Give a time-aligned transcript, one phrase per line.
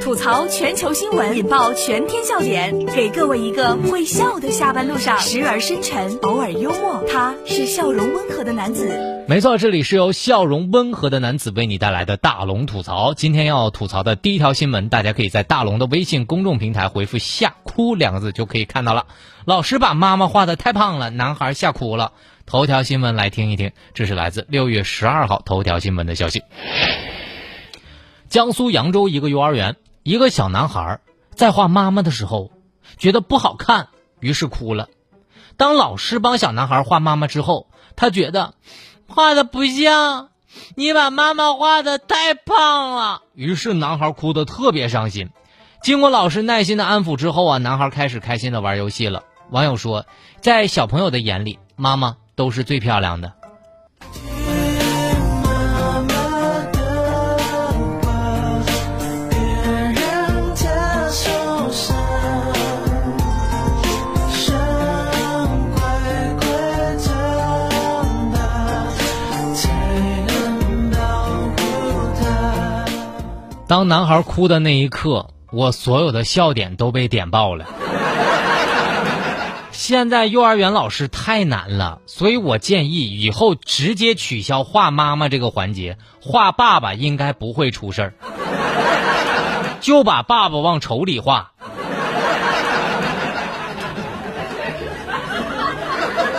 [0.00, 9.24] 吐槽全球新闻，引爆全天笑点，给各位一个会笑的下班路上，时而深沉，偶尔幽默，他是笑容温和的男子。
[9.26, 13.12] 没错，这里是由笑容温和的男子为你带来的大龙吐槽。
[13.14, 19.06] 今天要吐槽的第一条新闻，大家可以在大龙的微信公众平台回复“吓哭”两个字就可以看到了。
[19.44, 22.12] 老师把妈妈画的太胖了，男孩吓哭了。
[22.46, 26.42] 头条新闻来听一听，这是来自六月十二号头条新闻的消息。
[28.32, 29.76] 江苏扬州一个幼儿园。
[30.04, 31.00] 一个小男孩
[31.34, 32.50] 在画妈妈的时候，
[32.96, 33.88] 觉得不好看，
[34.20, 34.88] 于是哭了。
[35.58, 38.54] 当老师帮小男孩画妈妈之后，他觉得
[39.06, 40.30] 画的不像，
[40.76, 43.20] 你把妈妈画的太胖了。
[43.34, 45.28] 于是男孩哭得特别伤心。
[45.82, 49.24] 经过老师耐心的安抚之后啊，男孩开始开心的玩游戏了。
[49.50, 50.06] 网友说，
[50.40, 53.34] 在小朋友的眼里，妈妈都是最漂亮的。
[73.72, 77.64] 当男孩哭的那一刻，我所有的笑点都被点爆了。
[79.72, 88.12] 现在幼儿园老师太难了，所以我建议以后直接取消画妈妈这个环节，画爸爸应该不会出事儿，
[89.80, 91.52] 就把爸爸往丑里画。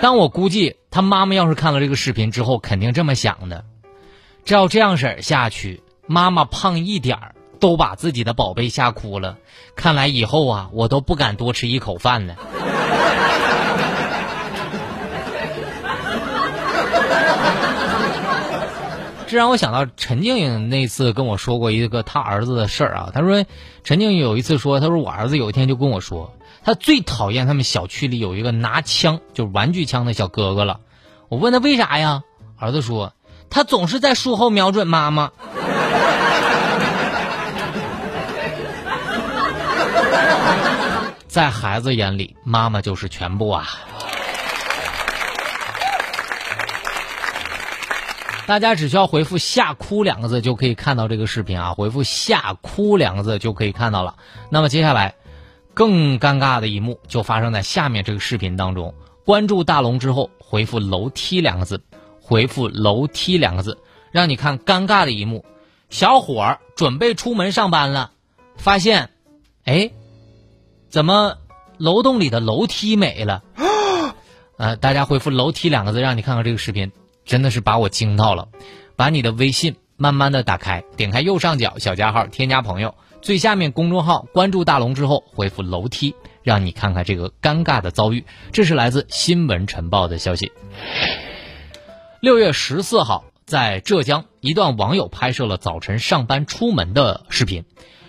[0.00, 3.66] 但我估计他妈妈要是看了这个视频之后，肯定这么想的：
[4.46, 5.82] 照这样式儿下去。
[6.08, 9.36] 妈妈胖一点儿都把自己的宝贝吓哭了，
[9.76, 12.34] 看来以后啊，我都不敢多吃一口饭了。
[19.26, 23.10] 这让我想到陈静静那次跟我说过一个他儿子的事儿啊。
[23.12, 23.44] 他说，
[23.84, 26.32] 陈静静有一次说，他说我儿子有一天就跟我说，
[26.64, 30.80] 他最讨厌他们小区里有一个拿枪就是玩具枪的小哥哥了。
[31.28, 32.22] 我问他为啥呀？
[32.56, 33.12] 儿子说，
[33.50, 35.30] 他总是在树后瞄准妈妈。
[41.28, 43.68] 在孩子眼里，妈妈就是全部啊！
[48.46, 51.74] 大家只需要回复“吓哭”两个字就可以看到这个视频啊！
[51.74, 54.16] 回复“吓哭”两个字就可以看到了。
[54.48, 55.14] 那么接下来，
[55.74, 58.94] 更尴尬的一幕就发生在下面这个视频当中。
[59.22, 61.78] 关注大龙之后，回复“楼梯”两个字，
[62.22, 63.76] 回复“楼梯”两个字，
[64.10, 65.44] 让你看尴尬的一幕。
[65.90, 68.12] 小伙儿准备出门上班了，
[68.56, 69.10] 发现，
[69.66, 69.90] 哎。
[70.88, 71.36] 怎么
[71.76, 73.42] 楼栋里的楼梯没了？
[74.56, 76.90] 呃，大家回复“楼梯”两个字，让你看看这个视频，
[77.24, 78.48] 真的是把我惊到了。
[78.96, 88.24] 把你的微信慢慢的打开，点开右上角小加号，添加朋友，最下面公众号关注大龙之后，回复“楼梯”，让你看看这个尴尬的遭遇。
[88.50, 90.50] 这是来自新闻晨报的消息。
[92.20, 97.64] 六月十四号，在浙江，一段网友拍摄了早晨上班出门的视频。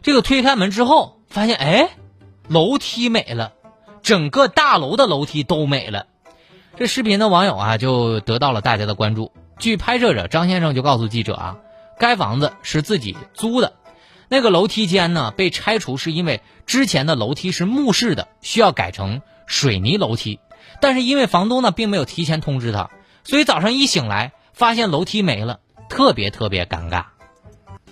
[0.00, 1.90] 这个推开门之后，发现哎。
[2.50, 3.52] 楼梯没了，
[4.02, 6.06] 整个大楼的楼梯都没了。
[6.76, 9.30] 这视频的网友啊，就得到了大家的关注。
[9.60, 11.56] 据拍摄者张先生就告诉记者啊，
[11.96, 13.74] 该房子是自己租的，
[14.26, 20.40] 那个楼梯间呢被拆除是因为之前的楼梯是木式的，需要改成水泥楼梯。
[20.80, 22.90] 但是因为房东呢并没有提前通知他，
[23.22, 27.04] 所以早上一醒来发现楼梯没了，特别特别尴尬。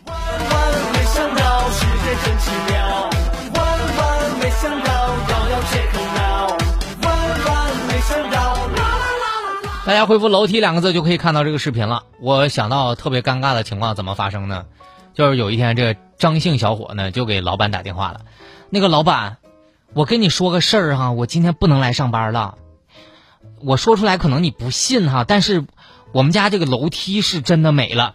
[0.04, 3.07] 万万没想到世界真奇妙
[9.86, 12.02] 大家回复“楼梯”两个字就可以看到这个视频了。
[12.20, 14.66] 我想到特别尴尬的情况怎么发生呢？
[15.14, 18.20] 就是有一天，这张姓小伙呢就给老板打电话了。
[18.68, 19.38] 那个老板，
[19.94, 22.56] 我跟你说个事儿哈，我今天不能来上班了。
[23.64, 25.64] 我说出来可能你不信哈，但是
[26.12, 28.14] 我们家这个楼梯是真的没了。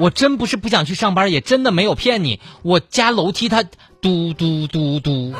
[0.00, 2.40] 我真不是不想去上班，也真的没有骗你。
[2.62, 3.62] 我家楼梯它
[4.00, 5.34] 嘟嘟嘟嘟。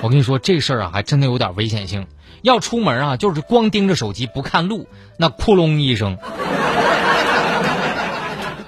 [0.00, 2.06] 我跟你说这事儿啊，还真的有点危险性。
[2.42, 4.86] 要出门啊，就是光盯着手机不看路，
[5.18, 6.18] 那窟窿一声。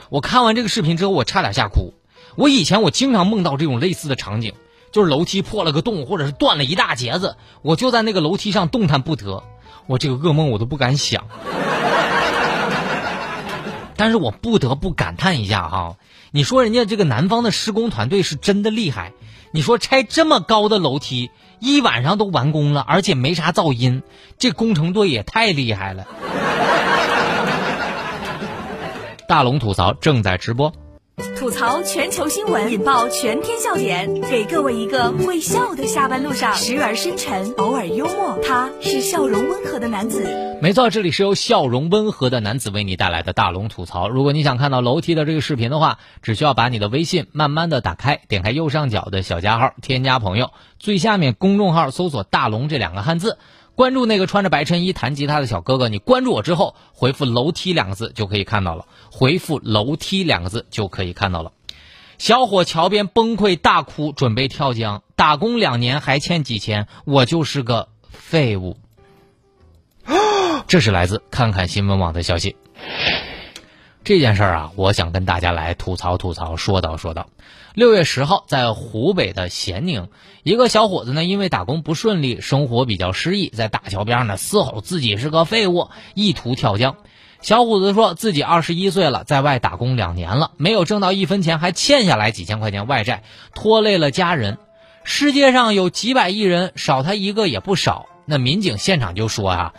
[0.09, 1.95] 我看完这个视频之后，我差点吓哭。
[2.35, 4.55] 我以前我经常梦到这种类似的场景，
[4.91, 9.45] 就是楼梯破了个洞，或者是断了一大截子，我就在那个楼梯上动弹不得。
[9.87, 11.29] 我这个噩梦我都不敢想。
[13.99, 15.97] 但是我不得不感叹一下哈，
[16.31, 19.13] 你说人家这个南方的施工团队是真的厉害。
[19.51, 24.03] 你说拆这么高的楼梯，一晚上都完工了，而且没啥噪音，
[24.39, 26.07] 这工程队也太厉害了。
[29.27, 30.73] 大龙吐槽正在直播。
[31.37, 38.39] 吐槽全球新闻，引爆全天笑点，给各位一个会笑的下班路上，时而深沉，偶尔幽默。
[38.47, 40.48] 他是笑容温和的男子。
[40.61, 44.09] 没错，这里是由笑容温和的男子为你带来的大龙吐槽。
[44.09, 50.51] 如果你想看到楼梯的这个视频的话，只需要把你的微信慢慢的打开，点开右上角的小加号，添加朋友，
[50.81, 53.39] 最下面公众号搜索“大龙”这两个汉字。
[53.77, 58.87] 关注那个穿着白衬衣弹吉他的小哥哥，你关注我之后回复“楼梯”两个字就可以看到了。
[59.13, 61.53] 回复“楼梯”两个字就可以看到了。
[62.19, 68.77] 小伙桥边崩溃大哭，准备跳江，打工两年还欠几千，我就是个废物。
[70.67, 72.57] 这是来自看看新闻网的消息。
[74.05, 77.29] 这件事儿啊，我想跟大家来吐槽吐槽，说道说道。
[77.75, 80.09] 六月十号，在湖北的咸宁，
[80.43, 86.97] 一个小伙子呢，因为打工不顺利，生活比较失意，在大桥边呢嘶吼自己是个废物，意图跳江。
[87.41, 93.23] 小伙子说自己二十一岁了，在外打工两年了，没有挣到一分钱，还欠下来几千块钱外债，
[93.55, 94.59] 拖累了家人。
[95.05, 98.08] 世界上有几百亿人，少他一个也不少。
[98.29, 99.73] 那民警现场就说啊，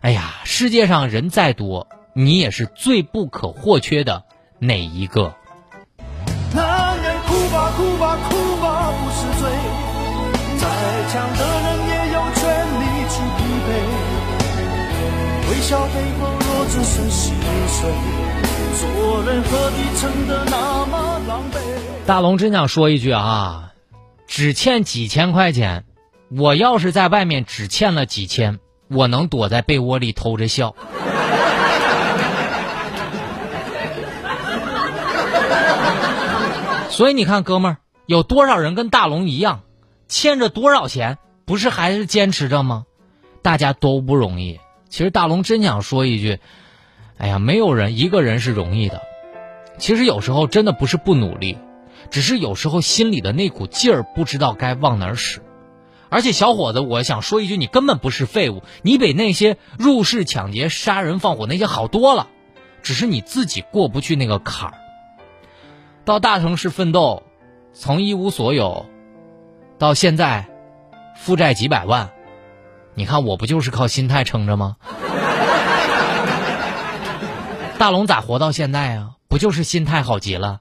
[0.00, 1.88] 哎呀，世界上人再多。
[2.14, 4.22] 你也是最不可或缺的
[4.58, 5.34] 那一个。
[6.54, 9.50] 男人哭吧哭吧哭吧不是罪，
[10.56, 10.64] 再
[11.12, 12.40] 强的人也有权
[12.80, 13.68] 利去疲惫。
[15.50, 17.34] 微笑背后若只剩心
[17.66, 17.90] 碎，
[18.78, 21.58] 做人何必撑得那么狼狈？
[22.06, 23.72] 大龙真想说一句啊，
[24.26, 25.84] 只欠几千块钱，
[26.28, 28.58] 我要是在外面只欠了几千，
[28.88, 30.74] 我能躲在被窝里偷着笑。
[36.90, 37.76] 所以你看，哥们儿，
[38.06, 39.62] 有多少人跟大龙一样，
[40.08, 42.84] 欠着多少钱，不是还是坚持着吗？
[43.42, 44.58] 大家都不容易。
[44.88, 46.40] 其实大龙真想说一句，
[47.18, 49.02] 哎呀，没有人一个人是容易的。
[49.78, 51.56] 其实有时候真的不是不努力，
[52.10, 55.40] 只是有时候心里的那股劲儿不知道该往哪儿使。
[56.08, 62.28] 而且小伙子，我想说一句，你根本不是废物，你比那些入室抢劫、杀人放火那些好多了，
[62.82, 64.74] 只是你自己过不去那个坎儿。
[66.04, 67.24] 到大城市奋斗，
[67.72, 68.86] 从一无所有，
[69.78, 70.46] 到现在
[71.16, 72.10] 负债几百万，
[72.94, 74.76] 你看我不就是靠心态撑着吗？
[77.78, 79.10] 大龙咋活到现在啊？
[79.28, 80.60] 不就是心态好极了？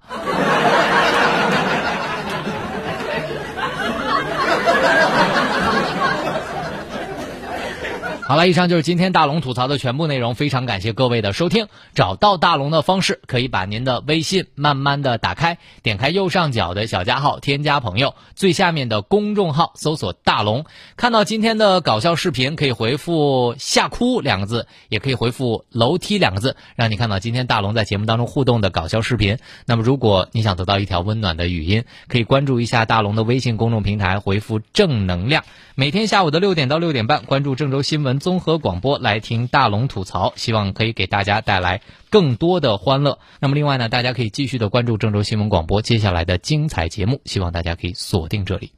[8.28, 10.34] 好了，以上就是今天大龙吐槽的全部内容。
[10.34, 11.68] 非常感谢各位的收听。
[11.94, 20.66] 找到大龙的方式，可以把您的微信慢慢的打开，点开右上角的小加号，添加朋友，最下面的公众号搜索大龙，
[20.98, 29.38] 看到今天的搞笑视频，可以回复“吓哭”两个字，也可以回复“楼梯”两个字，让你看到今天大龙在节目当中互动的搞笑视频。
[29.68, 35.44] 那么，如果你想得到一条温暖的语音，可以关注一下大龙的微信公众平台，回复“正能量”。
[35.78, 43.20] 每天下午的六点到六点半，关注郑州新闻综合广播来听大龙吐槽，希望可以给大家带来更多的欢乐。
[43.40, 48.72] 那么另外呢，大家可以继续的关注郑州新闻广播接下来的精彩节目，希望大家可以锁定这里。